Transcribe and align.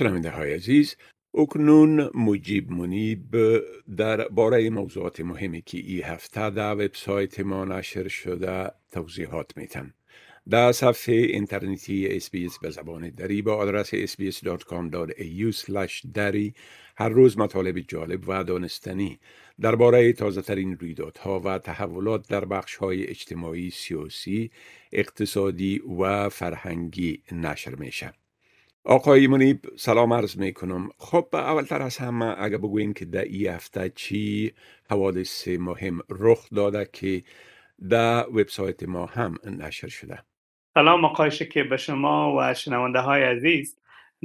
شنونده 0.00 0.30
های 0.30 0.54
عزیز 0.54 0.96
اکنون 1.34 2.10
مجیب 2.14 2.70
منیب 2.70 3.36
در 3.96 4.28
باره 4.28 4.70
موضوعات 4.70 5.20
مهمی 5.20 5.62
که 5.62 5.78
ای 5.78 6.00
هفته 6.00 6.50
در 6.50 6.74
وبسایت 6.74 7.40
ما 7.40 7.64
نشر 7.64 8.08
شده 8.08 8.70
توضیحات 8.92 9.56
میتم 9.56 9.94
در 10.50 10.72
صفحه 10.72 11.14
اینترنتی 11.14 12.06
اسپیس 12.08 12.58
به 12.58 12.70
زبان 12.70 13.10
دری 13.10 13.42
با 13.42 13.54
آدرس 13.54 13.94
sbs.com.au 13.94 15.54
دری 16.14 16.54
هر 16.96 17.08
روز 17.08 17.38
مطالب 17.38 17.78
جالب 17.78 18.28
و 18.28 18.44
دانستنی 18.44 19.18
درباره 19.60 20.12
تازه 20.12 20.42
ترین 20.42 20.76
رویدادها 20.76 21.40
و 21.40 21.58
تحولات 21.58 22.28
در 22.28 22.44
بخش 22.44 22.76
های 22.76 23.06
اجتماعی، 23.06 23.70
سیاسی، 23.70 24.50
اقتصادی 24.92 25.78
و 25.78 26.28
فرهنگی 26.28 27.22
نشر 27.32 27.74
میشه. 27.74 28.19
آقای 28.84 29.26
منیب 29.26 29.60
سلام 29.76 30.12
عرض 30.12 30.38
می 30.38 30.52
کنم 30.52 30.88
خب 30.98 31.28
اولتر 31.32 31.82
از 31.82 31.98
همه 31.98 32.34
اگه 32.38 32.58
بگوین 32.58 32.92
که 32.92 33.04
در 33.04 33.24
این 33.24 33.46
هفته 33.46 33.92
چی 33.94 34.52
حوادث 34.90 35.48
مهم 35.48 36.00
رخ 36.10 36.48
داده 36.54 36.88
که 36.92 37.22
در 37.90 38.28
وبسایت 38.28 38.82
ما 38.82 39.06
هم 39.06 39.34
نشر 39.44 39.88
شده؟ 39.88 40.18
سلام 40.74 41.04
آقای 41.04 41.30
که 41.30 41.64
به 41.64 41.76
شما 41.76 42.36
و 42.38 42.54
شنونده 42.54 42.98
های 42.98 43.22
عزیز. 43.22 43.78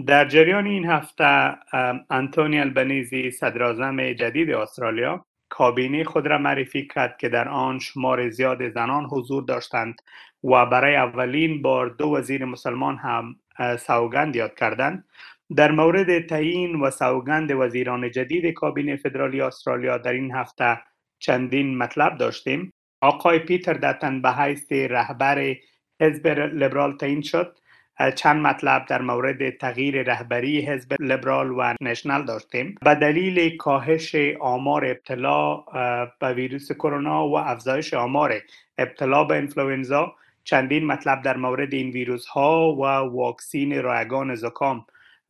در 0.07 0.27
جریان 0.27 0.65
این 0.65 0.85
هفته 0.85 1.55
انتونی 2.09 2.59
البنیزی 2.59 3.31
صدراعظم 3.31 4.13
جدید 4.13 4.51
استرالیا 4.51 5.25
کابینه 5.49 6.03
خود 6.03 6.27
را 6.27 6.37
معرفی 6.37 6.87
کرد 6.87 7.17
که 7.17 7.29
در 7.29 7.49
آن 7.49 7.79
شمار 7.79 8.29
زیاد 8.29 8.69
زنان 8.69 9.05
حضور 9.05 9.43
داشتند 9.43 10.01
و 10.43 10.65
برای 10.65 10.95
اولین 10.95 11.61
بار 11.61 11.89
دو 11.89 12.07
وزیر 12.07 12.45
مسلمان 12.45 12.97
هم 12.97 13.35
سوگند 13.79 14.35
یاد 14.35 14.55
کردند 14.55 15.05
در 15.55 15.71
مورد 15.71 16.27
تعیین 16.27 16.75
و 16.75 16.89
سوگند 16.91 17.51
وزیران 17.51 18.11
جدید 18.11 18.53
کابینه 18.53 18.95
فدرالی 18.95 19.41
استرالیا 19.41 19.97
در 19.97 20.13
این 20.13 20.31
هفته 20.31 20.81
چندین 21.19 21.77
مطلب 21.77 22.17
داشتیم. 22.17 22.73
آقای 23.01 23.39
پیتر 23.39 23.73
دتن 23.73 24.21
به 24.21 24.31
حیث 24.31 24.71
رهبر 24.71 25.55
حزب 26.01 26.27
لبرال 26.27 26.97
تعیین 26.97 27.21
شد. 27.21 27.57
چند 28.15 28.41
مطلب 28.41 28.85
در 28.85 29.01
مورد 29.01 29.57
تغییر 29.57 30.03
رهبری 30.03 30.61
حزب 30.61 30.93
لبرال 30.99 31.51
و 31.51 31.73
نشنل 31.81 32.25
داشتیم. 32.25 32.75
به 32.81 32.95
دلیل 32.95 33.57
کاهش 33.57 34.15
آمار 34.39 34.85
ابتلا 34.85 35.55
به 36.19 36.33
ویروس 36.33 36.71
کرونا 36.71 37.27
و 37.27 37.37
افزایش 37.37 37.93
آمار 37.93 38.41
ابتلا 38.77 39.23
به 39.23 39.35
انفلوئنزا 39.35 40.15
چندین 40.45 40.85
مطلب 40.85 41.21
در 41.21 41.37
مورد 41.37 41.73
این 41.73 41.89
ویروس 41.89 42.25
ها 42.25 42.75
و 42.75 42.85
واکسین 43.15 43.83
رایگان 43.83 44.35
زکام 44.35 44.85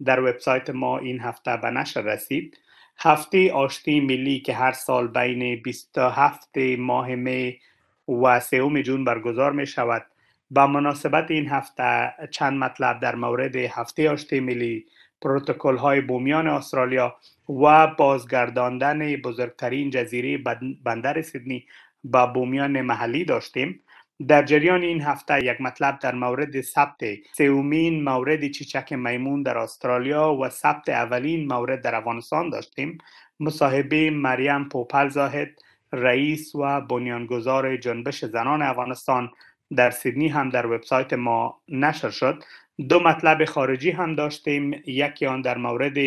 در 0.05 0.19
وبسایت 0.19 0.69
ما 0.69 0.97
این 0.97 1.19
هفته 1.19 1.57
به 1.57 1.69
نشر 1.69 2.01
رسید. 2.01 2.57
هفته 2.97 3.51
آشتی 3.51 3.99
ملی 3.99 4.39
که 4.39 4.53
هر 4.53 4.71
سال 4.71 5.07
بین 5.07 5.61
27 5.61 6.57
ماه 6.77 7.15
می 7.15 7.59
و 8.07 8.39
3 8.39 8.83
جون 8.83 9.03
برگزار 9.03 9.51
می 9.51 9.67
شود. 9.67 10.05
با 10.51 10.67
مناسبت 10.67 11.31
این 11.31 11.49
هفته 11.49 12.13
چند 12.31 12.57
مطلب 12.57 12.99
در 12.99 13.15
مورد 13.15 13.55
هفته 13.55 14.09
آشتی 14.09 14.39
ملی 14.39 14.85
پروتکل 15.21 15.77
های 15.77 16.01
بومیان 16.01 16.47
استرالیا 16.47 17.15
و 17.49 17.87
بازگرداندن 17.87 19.15
بزرگترین 19.15 19.89
جزیره 19.89 20.37
بندر 20.83 21.21
سیدنی 21.21 21.65
با 22.03 22.27
بومیان 22.27 22.81
محلی 22.81 23.25
داشتیم. 23.25 23.79
در 24.27 24.43
جریان 24.43 24.81
این 24.81 25.01
هفته 25.01 25.45
یک 25.45 25.61
مطلب 25.61 25.99
در 25.99 26.15
مورد 26.15 26.61
ثبت 26.61 27.01
سومین 27.37 28.03
مورد 28.03 28.47
چیچک 28.51 28.93
میمون 28.93 29.43
در 29.43 29.57
استرالیا 29.57 30.33
و 30.33 30.49
ثبت 30.49 30.89
اولین 30.89 31.47
مورد 31.47 31.81
در 31.81 31.95
افغانستان 31.95 32.49
داشتیم. 32.49 32.97
مصاحبه 33.39 34.09
مریم 34.09 34.69
پوپل 34.69 35.09
زاهد 35.09 35.59
رئیس 35.93 36.55
و 36.55 36.81
بنیانگذار 36.81 37.77
جنبش 37.77 38.25
زنان 38.25 38.61
افغانستان 38.61 39.31
در 39.75 39.91
سیدنی 39.91 40.27
هم 40.27 40.49
در 40.49 40.65
وبسایت 40.65 41.13
ما 41.13 41.61
نشر 41.69 42.09
شد. 42.09 42.43
دو 42.89 42.99
مطلب 42.99 43.45
خارجی 43.45 43.91
هم 43.91 44.15
داشتیم. 44.15 44.81
یکی 44.85 45.25
آن 45.25 45.41
در 45.41 45.57
مورد 45.57 45.97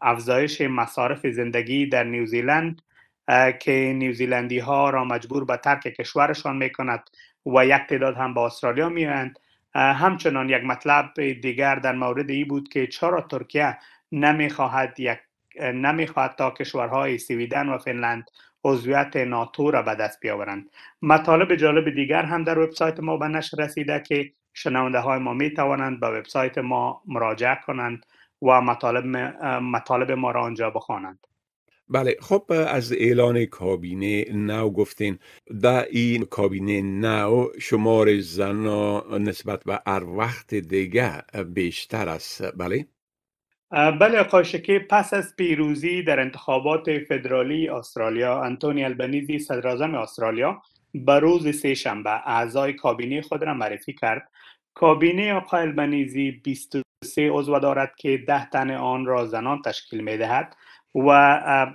افزایش 0.00 0.60
مصارف 0.60 1.26
زندگی 1.26 1.86
در 1.86 2.04
نیوزیلند 2.04 2.82
که 3.60 3.92
نیوزیلندی 3.96 4.58
ها 4.58 4.90
را 4.90 5.04
مجبور 5.04 5.44
به 5.44 5.56
ترک 5.56 5.80
کشورشان 5.80 6.56
می 6.56 6.70
کند 6.70 7.10
و 7.46 7.66
یک 7.66 7.82
تعداد 7.88 8.16
هم 8.16 8.34
به 8.34 8.40
استرالیا 8.40 8.88
میآیند. 8.88 9.38
همچنان 9.74 10.48
یک 10.48 10.64
مطلب 10.64 11.14
دیگر 11.16 11.74
در 11.74 11.92
مورد 11.92 12.30
ای 12.30 12.44
بود 12.44 12.68
که 12.68 12.86
چرا 12.86 13.20
ترکیه 13.20 13.78
نمی‌خواهد 14.12 15.00
یک 15.00 15.18
نمی‌خواهد 15.60 16.34
تا 16.34 16.50
کشورهای 16.50 17.18
سویدن 17.18 17.68
و 17.68 17.78
فنلند 17.78 18.30
عضویت 18.64 19.16
ناتو 19.16 19.70
را 19.70 19.82
به 19.82 19.94
دست 19.94 20.20
بیاورند. 20.20 20.70
مطالب 21.02 21.54
جالب 21.54 21.94
دیگر 21.94 22.22
هم 22.22 22.44
در 22.44 22.58
وبسایت 22.58 23.00
ما 23.00 23.16
به 23.16 23.28
نشر 23.28 23.56
رسیده 23.62 24.00
که 24.00 24.32
شنونده 24.54 24.98
های 24.98 25.18
ما 25.18 25.32
می 25.32 25.50
توانند 25.54 26.00
به 26.00 26.06
وبسایت 26.06 26.58
ما 26.58 27.02
مراجعه 27.06 27.58
کنند 27.66 28.06
و 28.42 28.60
مطالب, 28.60 29.06
مطالب 29.46 30.10
ما 30.12 30.30
را 30.30 30.42
آنجا 30.42 30.70
بخوانند. 30.70 31.26
بله 31.88 32.16
خب 32.20 32.44
از 32.68 32.92
اعلان 32.92 33.44
کابینه 33.44 34.24
نو 34.32 34.70
گفتین. 34.70 35.18
در 35.62 35.86
این 35.90 36.24
کابینه 36.24 36.82
نو 36.82 37.48
شمار 37.60 38.20
زن 38.20 38.66
نسبت 39.18 39.64
به 39.64 39.80
هر 39.86 40.04
وقت 40.04 40.54
دیگه 40.54 41.22
بیشتر 41.54 42.08
است. 42.08 42.56
بله؟ 42.56 42.86
بله 43.70 44.18
آقای 44.18 44.44
شکی 44.44 44.78
پس 44.78 45.14
از 45.14 45.36
پیروزی 45.36 46.02
در 46.02 46.20
انتخابات 46.20 46.98
فدرالی 46.98 47.68
استرالیا 47.68 48.42
انتونی 48.42 48.84
البنیزی 48.84 49.38
صدراعظم 49.38 49.94
استرالیا 49.94 50.62
به 50.94 51.18
روز 51.18 51.56
سه 51.56 51.74
شنبه 51.74 52.10
اعضای 52.10 52.72
کابینه 52.72 53.22
خود 53.22 53.42
را 53.42 53.54
معرفی 53.54 53.92
کرد. 53.92 54.30
کابینه 54.74 55.34
آقای 55.34 55.60
البنیزی 55.60 56.30
23 56.30 57.30
عضو 57.30 57.58
دارد 57.58 57.94
که 57.96 58.24
ده 58.26 58.50
تن 58.50 58.70
آن 58.70 59.06
را 59.06 59.26
زنان 59.26 59.62
تشکیل 59.62 60.00
می 60.00 60.16
دهد 60.16 60.56
و 60.94 61.66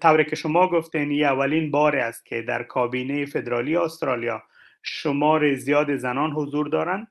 طور, 0.00 0.22
که 0.22 0.36
شما 0.36 0.68
گفتین 0.68 1.10
این 1.10 1.24
اولین 1.24 1.70
بار 1.70 1.96
است 1.96 2.26
که 2.26 2.42
در 2.42 2.62
کابینه 2.62 3.26
فدرالی 3.26 3.76
استرالیا 3.76 4.42
شمار 4.82 5.54
زیاد 5.54 5.96
زنان 5.96 6.30
حضور 6.30 6.68
دارند. 6.68 7.08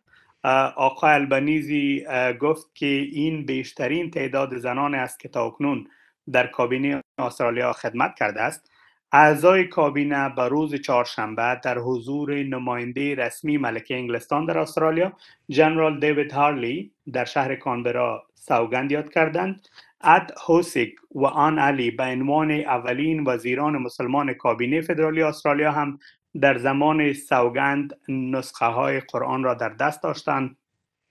آقای 0.75 1.13
البنیزی 1.13 2.05
گفت 2.39 2.75
که 2.75 2.85
این 3.11 3.45
بیشترین 3.45 4.11
تعداد 4.11 4.57
زنان 4.57 4.95
است 4.95 5.19
که 5.19 5.29
تا 5.29 5.45
اکنون 5.45 5.87
در 6.31 6.47
کابینه 6.47 7.01
استرالیا 7.17 7.73
خدمت 7.73 8.15
کرده 8.15 8.41
است. 8.41 8.71
اعضای 9.17 9.67
کابینه 9.67 10.29
به 10.29 10.47
روز 10.47 10.75
چهارشنبه 10.75 11.59
در 11.63 11.77
حضور 11.77 12.33
نماینده 12.33 13.15
رسمی 13.15 13.57
ملکه 13.57 13.95
انگلستان 13.95 14.45
در 14.45 14.57
استرالیا 14.57 15.13
جنرال 15.49 15.99
دیوید 15.99 16.31
هارلی 16.31 16.91
در 17.13 17.25
شهر 17.25 17.55
کانبرا 17.55 18.27
سوگند 18.33 18.91
یاد 18.91 19.13
کردند. 19.13 19.67
اد 20.01 20.33
هوسیک 20.47 20.95
و 21.11 21.25
آن 21.25 21.59
علی 21.59 21.91
به 21.91 22.03
عنوان 22.03 22.51
اولین 22.51 23.23
وزیران 23.27 23.77
مسلمان 23.77 24.33
کابینه 24.33 24.81
فدرالی 24.81 25.21
استرالیا 25.21 25.71
هم 25.71 25.99
در 26.41 26.57
زمان 26.57 27.13
سوگند 27.13 27.97
نسخه 28.09 28.65
های 28.65 28.99
قرآن 28.99 29.43
را 29.43 29.53
در 29.53 29.69
دست 29.69 30.03
داشتند 30.03 30.57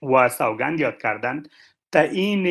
و 0.03 0.29
سوگند 0.29 0.81
یاد 0.81 1.03
کردند. 1.03 1.49
تعیین 1.93 2.47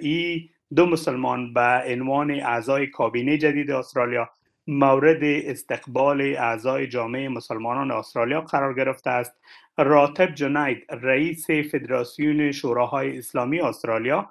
ای 0.00 0.48
دو 0.76 0.86
مسلمان 0.86 1.52
به 1.52 1.82
عنوان 1.86 2.30
اعضای 2.30 2.86
کابینه 2.86 3.38
جدید 3.38 3.70
استرالیا 3.70 4.30
مورد 4.66 5.24
استقبال 5.24 6.20
اعضای 6.20 6.86
جامعه 6.86 7.28
مسلمانان 7.28 7.90
استرالیا 7.90 8.40
قرار 8.40 8.74
گرفته 8.74 9.10
است. 9.10 9.32
راتب 9.78 10.34
جنید 10.34 10.86
رئیس 10.90 11.50
فدراسیون 11.50 12.52
شوراهای 12.52 13.18
اسلامی 13.18 13.60
استرالیا 13.60 14.30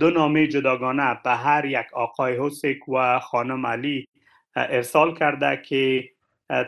دو 0.00 0.10
نامه 0.10 0.46
جداگانه 0.46 1.18
به 1.24 1.30
هر 1.30 1.64
یک 1.64 1.86
آقای 1.92 2.36
حسک 2.40 2.88
و 2.88 3.18
خانم 3.18 3.66
علی 3.66 4.08
ارسال 4.56 5.14
کرده 5.14 5.62
که 5.64 6.10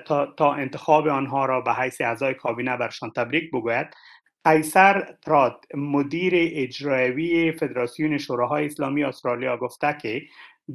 تا, 0.07 0.27
تا 0.27 0.53
انتخاب 0.53 1.09
آنها 1.09 1.45
را 1.47 1.61
به 1.61 1.75
حیث 1.75 2.01
اعضای 2.01 2.35
کابینه 2.35 2.77
برشان 2.77 3.11
تبریک 3.11 3.51
بگوید. 3.51 3.87
قیصر 4.45 5.15
تراد 5.23 5.65
مدیر 5.75 6.33
اجرایی 6.37 7.53
فدراسیون 7.53 8.19
شوراهای 8.19 8.67
اسلامی 8.67 9.05
استرالیا 9.05 9.57
گفته 9.57 9.97
که 10.03 10.23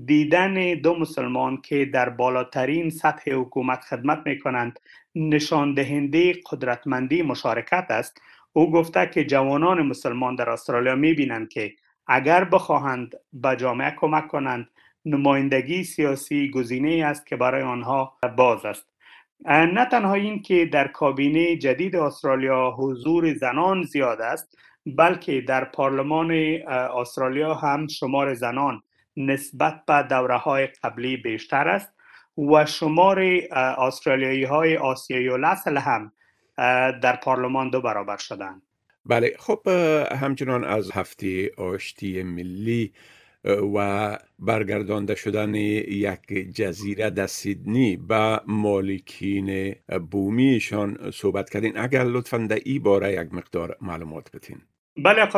دیدن 0.03 0.73
دو 0.73 0.99
مسلمان 0.99 1.61
که 1.61 1.85
در 1.85 2.09
بالاترین 2.09 2.89
سطح 2.89 3.31
حکومت 3.31 3.81
خدمت 3.81 4.21
می 4.25 4.39
کنند 4.39 4.79
نشان 5.15 5.73
دهنده 5.73 6.33
قدرتمندی 6.51 7.21
مشارکت 7.21 7.85
است. 7.89 8.21
او 8.53 8.71
گفته 8.71 9.05
که 9.13 9.25
جوانان 9.25 9.81
مسلمان 9.81 10.35
در 10.35 10.49
استرالیا 10.49 10.95
می 10.95 11.13
بینند 11.13 11.49
که 11.49 11.73
اگر 12.07 12.43
بخواهند 12.43 13.15
به 13.33 13.55
جامعه 13.55 13.91
کمک 13.97 14.27
کنند 14.27 14.69
نمایندگی 15.05 15.83
سیاسی 15.83 16.51
گزینه 16.51 17.05
است 17.05 17.27
که 17.27 17.35
برای 17.35 17.61
آنها 17.61 18.17
باز 18.37 18.65
است. 18.65 18.85
نه 19.45 19.85
تنها 19.85 20.13
این 20.13 20.41
که 20.41 20.65
در 20.65 20.87
کابینه 20.87 21.57
جدید 21.57 21.95
استرالیا 21.95 22.75
حضور 22.77 23.33
زنان 23.33 23.83
زیاد 23.83 24.21
است 24.21 24.57
بلکه 24.85 25.41
در 25.41 25.63
پارلمان 25.63 26.31
استرالیا 27.01 27.53
هم 27.53 27.87
شمار 27.87 28.33
زنان 28.33 28.81
نسبت 29.17 29.85
به 29.87 30.03
دوره 30.09 30.37
های 30.37 30.67
قبلی 30.67 31.17
بیشتر 31.17 31.67
است 31.67 31.93
و 32.37 32.65
شمار 32.65 33.19
استرالیایی 33.51 34.43
های 34.43 34.77
آسیایی 34.77 35.29
لسل 35.39 35.77
هم 35.77 36.11
در 37.01 37.15
پارلمان 37.15 37.69
دو 37.69 37.81
برابر 37.81 38.17
شدند. 38.17 38.61
بله 39.05 39.35
خب 39.39 39.67
همچنان 40.11 40.63
از 40.63 40.91
هفته 40.91 41.51
آشتی 41.57 42.23
ملی 42.23 42.93
و 43.75 44.19
برگردانده 44.39 45.15
شدن 45.15 45.55
یک 45.55 46.27
جزیره 46.55 47.09
در 47.09 47.27
سیدنی 47.27 47.97
به 47.97 48.41
مالکین 48.47 49.75
بومیشان 50.11 51.11
صحبت 51.11 51.49
کردین. 51.49 51.77
اگر 51.77 52.03
لطفا 52.03 52.37
در 52.37 52.59
ای 52.65 52.79
باره 52.79 53.13
یک 53.13 53.33
مقدار 53.33 53.77
معلومات 53.81 54.31
بتین 54.31 54.61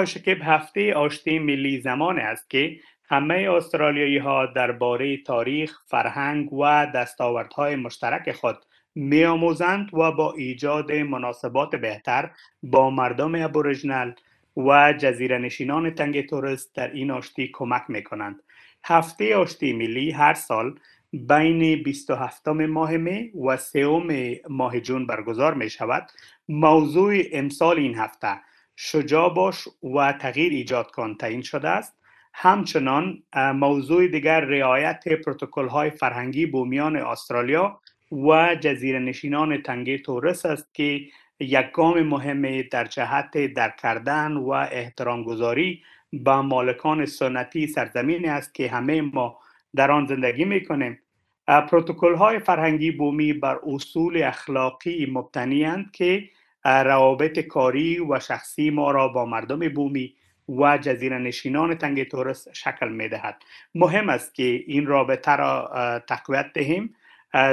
شکیب 0.06 0.38
هفته 0.44 0.94
آشتی 0.94 1.40
ملی 1.40 1.82
زمان 1.82 2.20
است 2.20 2.50
که 2.50 2.80
همه 3.10 3.50
استرالیایی 3.52 4.18
ها 4.18 4.46
درباره 4.46 5.18
تاریخ، 5.18 5.80
فرهنگ 5.86 6.54
و 6.54 6.88
دستاوردهای 6.96 7.76
مشترک 7.76 8.32
خود 8.32 8.58
می 8.96 9.26
آموزند 9.26 9.94
و 9.94 10.12
با 10.12 10.34
ایجاد 10.34 10.92
مناسبات 10.92 11.76
بهتر 11.76 12.32
با 12.64 12.90
مردم 12.90 13.36
ابوریجنال 13.36 14.16
و 14.58 14.94
جزیره 14.94 15.38
نشینان 15.38 15.96
تنگ 15.96 16.30
تورست 16.30 16.76
در 16.76 16.92
این 16.92 17.12
آشتی 17.12 17.50
کمک 17.54 17.84
می 17.88 18.04
کنند. 18.04 18.44
هفته 18.86 19.36
آشتی 19.36 19.74
ملی 19.74 20.12
هر 20.12 20.34
سال 20.34 20.80
بین 21.14 21.84
27 21.84 22.48
ماه 22.48 22.98
می 22.98 23.32
و 23.48 23.58
3 23.58 24.40
ماه 24.50 24.80
جون 24.80 25.08
برگزار 25.08 25.54
می 25.54 25.70
شود. 25.70 26.08
موضوع 26.50 27.22
امسال 27.32 27.78
این 27.78 27.96
هفته 27.96 28.40
شجاع 28.80 29.34
باش 29.34 29.68
و 29.96 30.14
تغییر 30.14 30.52
ایجاد 30.52 30.92
کن 30.92 31.16
تعیین 31.16 31.42
شده 31.42 31.70
است. 31.70 31.98
همچنان 32.34 33.24
موضوع 33.36 34.08
دیگر 34.08 34.40
رعایت 34.40 35.08
پروتکل 35.08 35.68
های 35.68 35.90
فرهنگی 35.90 36.46
بومیان 36.46 36.96
استرالیا 36.96 37.80
و 38.12 38.56
جزیره 38.56 39.00
نشینان 39.00 39.62
تنگه 39.62 39.98
تورس 39.98 40.46
است 40.46 40.74
که 40.74 41.02
یک 41.40 41.72
گام 41.72 42.02
مهم 42.02 42.62
در 42.62 42.86
جهت 42.86 43.38
در 43.54 43.70
کردن 43.70 44.34
و 44.34 44.50
احترام 44.50 45.24
گذاری 45.24 45.84
به 46.14 46.36
مالکان 46.36 47.06
سنتی 47.06 47.68
سرزمین 47.68 48.30
است 48.30 48.56
که 48.56 48.70
همه 48.70 49.02
ما 49.02 49.40
در 49.76 49.92
آن 49.92 50.06
زندگی 50.06 50.46
می 50.46 50.66
کنیم 50.66 51.00
پروتکل 51.48 52.16
های 52.16 52.40
فرهنگی 52.40 52.92
بومی 52.92 53.34
بر 53.34 53.60
اصول 53.64 54.24
اخلاقی 54.24 55.06
مبتنی 55.12 55.86
که 55.94 56.30
روابط 56.68 57.40
کاری 57.40 58.00
و 58.00 58.20
شخصی 58.20 58.70
ما 58.70 58.92
را 58.92 59.08
با 59.08 59.26
مردم 59.26 59.70
بومی 59.70 60.16
و 60.50 60.78
جزیره 60.78 61.18
نشینان 61.18 61.76
تنگ 61.76 62.04
تورس 62.04 62.48
شکل 62.54 62.90
می 62.90 63.10
دهد. 63.10 63.44
مهم 63.76 64.10
است 64.10 64.36
که 64.36 64.64
این 64.68 64.86
رابطه 64.86 65.36
را 65.36 65.72
تقویت 66.08 66.54
دهیم. 66.54 66.96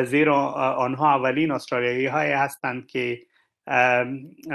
زیرا 0.04 0.52
آنها 0.72 1.14
اولین 1.14 1.50
استرالیایی 1.50 2.06
های 2.06 2.32
هستند 2.32 2.86
که 2.86 3.22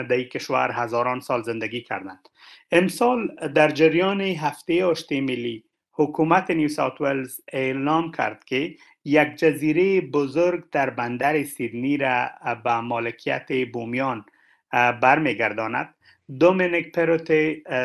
در 0.09 0.23
کشور 0.23 0.71
هزاران 0.71 1.19
سال 1.19 1.43
زندگی 1.43 1.81
کردند. 1.81 2.29
امسال 2.71 3.27
در 3.55 3.69
جریان 3.69 4.21
هفته 4.21 4.85
آشتی 4.85 5.21
ملی 5.21 5.63
حکومت 5.91 6.51
نیو 6.51 6.67
ساوت 6.67 7.01
ولز 7.01 7.39
اعلام 7.53 8.11
کرد 8.11 8.43
که 8.43 8.75
یک 9.05 9.35
جزیره 9.35 10.01
بزرگ 10.01 10.63
در 10.71 10.89
بندر 10.89 11.43
سیدنی 11.43 11.97
را 11.97 12.29
به 12.63 12.79
مالکیت 12.79 13.47
بومیان 13.73 14.25
برمیگرداند. 14.71 15.95
دومینیک 16.39 16.91
پروتت 16.91 17.31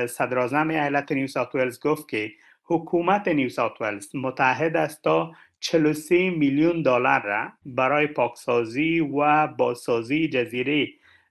صدراعظم 0.06 0.70
ایالت 0.70 1.12
نیو 1.12 1.26
ساوت 1.26 1.54
ولز 1.54 1.80
گفت 1.80 2.08
که 2.08 2.32
حکومت 2.64 3.28
نیو 3.28 3.48
ساوت 3.48 3.80
ولز 3.80 4.16
متحد 4.16 4.76
است 4.76 5.02
تا 5.02 5.32
43 5.60 6.30
میلیون 6.30 6.82
دلار 6.82 7.22
را 7.22 7.52
برای 7.66 8.06
پاکسازی 8.06 9.00
و 9.00 9.46
بازسازی 9.46 10.28
جزیره 10.28 10.88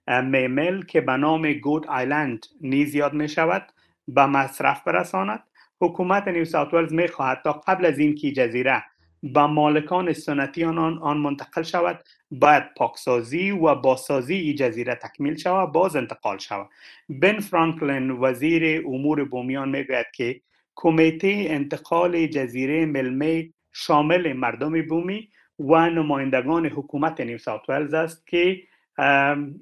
میمل 0.07 0.81
که 0.81 1.01
به 1.01 1.17
نام 1.17 1.53
گوت 1.53 1.87
آیلند 1.87 2.45
نیز 2.61 2.95
یاد 2.95 3.13
می 3.13 3.29
شود 3.29 3.65
به 4.07 4.25
مصرف 4.25 4.83
برساند. 4.83 5.43
حکومت 5.81 6.27
نیو 6.27 6.45
ساوت 6.45 6.73
ولز 6.73 6.93
می 6.93 7.07
خواهد 7.07 7.41
تا 7.43 7.51
قبل 7.53 7.85
از 7.85 7.99
اینکه 7.99 8.31
جزیره 8.31 8.83
به 9.23 9.45
مالکان 9.45 10.13
سنتی 10.13 10.63
آن 10.63 10.77
آن 10.77 11.17
منتقل 11.17 11.63
شود. 11.63 12.03
باید 12.31 12.63
پاکسازی 12.77 13.51
و 13.51 13.75
بازسازی 13.75 14.35
این 14.35 14.55
جزیره 14.55 14.95
تکمیل 14.95 15.35
شود 15.35 15.71
باز 15.71 15.95
انتقال 15.95 16.37
شود. 16.37 16.69
بن 17.09 17.39
فرانکلین 17.39 18.11
وزیر 18.11 18.87
امور 18.87 19.23
بومیان 19.23 19.69
می‌گوید 19.69 20.05
که 20.15 20.41
کمیته 20.75 21.45
انتقال 21.49 22.27
جزیره 22.27 22.85
ملمی 22.85 23.53
شامل 23.73 24.33
مردم 24.33 24.81
بومی 24.81 25.29
و 25.59 25.89
نمایندگان 25.89 26.65
حکومت 26.65 27.21
نیو 27.21 27.37
ساوت 27.37 27.69
ولز 27.69 27.93
است 27.93 28.27
که 28.27 28.63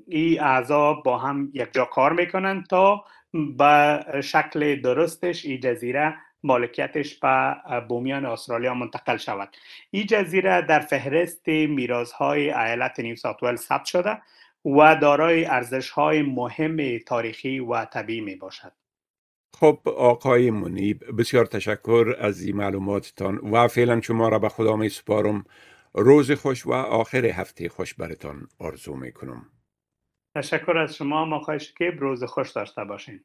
این 0.07 0.41
اعضا 0.41 0.93
با 0.93 1.17
هم 1.17 1.51
یک 1.53 1.67
جا 1.71 1.85
کار 1.85 2.13
می‌کنند 2.13 2.65
تا 2.65 3.03
به 3.57 4.05
شکل 4.23 4.81
درستش 4.81 5.45
این 5.45 5.59
جزیره 5.59 6.15
مالکیتش 6.43 7.19
به 7.19 7.55
بومیان 7.89 8.25
استرالیا 8.25 8.73
منتقل 8.73 9.17
شود. 9.17 9.57
این 9.91 10.05
جزیره 10.05 10.61
در 10.61 10.79
فهرست 10.79 11.47
میراث 11.47 12.11
های 12.11 12.51
ایالت 12.51 12.99
نیو 12.99 13.15
ساوت 13.15 13.43
ولز 13.43 13.61
ثبت 13.61 13.85
شده 13.85 14.21
و 14.65 14.95
دارای 14.95 15.45
ارزش 15.45 15.89
های 15.89 16.21
مهم 16.21 16.99
تاریخی 16.99 17.59
و 17.59 17.85
طبیعی 17.85 18.21
می 18.21 18.35
باشد 18.35 18.71
خب 19.53 19.79
آقای 19.85 20.51
منیب 20.51 21.03
بسیار 21.19 21.45
تشکر 21.45 22.15
از 22.19 22.41
این 22.41 22.55
معلوماتتان 22.55 23.37
و 23.37 23.67
فعلا 23.67 24.01
شما 24.01 24.29
را 24.29 24.39
به 24.39 24.49
خدا 24.49 24.75
می 24.75 24.89
سپارم 24.89 25.45
روز 25.93 26.31
خوش 26.31 26.65
و 26.65 26.73
آخر 26.73 27.25
هفته 27.25 27.69
خوش 27.69 27.93
برتان 27.93 28.47
آرزو 28.59 28.95
می 28.95 29.11
کنم 29.11 29.45
تشکر 30.35 30.77
از 30.77 30.95
شما 30.95 31.25
ما 31.25 31.57
که 31.77 31.89
روز 31.89 32.23
خوش 32.23 32.51
داشته 32.51 32.83
باشین. 32.83 33.23